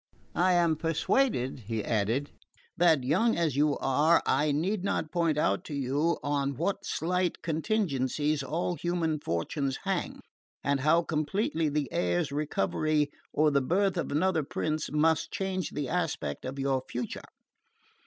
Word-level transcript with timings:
I 0.33 0.53
am 0.53 0.77
persuaded," 0.77 1.59
he 1.67 1.83
added, 1.85 2.31
"that, 2.75 3.03
young 3.03 3.37
as 3.37 3.55
you 3.55 3.77
are, 3.77 4.23
I 4.25 4.51
need 4.51 4.83
not 4.83 5.11
point 5.11 5.37
out 5.37 5.63
to 5.65 5.75
you 5.75 6.17
on 6.23 6.57
what 6.57 6.83
slight 6.87 7.43
contingencies 7.43 8.41
all 8.41 8.73
human 8.73 9.19
fortunes 9.19 9.77
hang, 9.83 10.21
and 10.63 10.79
how 10.79 11.03
completely 11.03 11.69
the 11.69 11.87
heir's 11.91 12.31
recovery 12.31 13.11
or 13.31 13.51
the 13.51 13.61
birth 13.61 13.95
of 13.95 14.11
another 14.11 14.41
prince 14.41 14.91
must 14.91 15.31
change 15.31 15.69
the 15.69 15.87
aspect 15.87 16.45
of 16.45 16.57
your 16.57 16.81
future. 16.89 17.29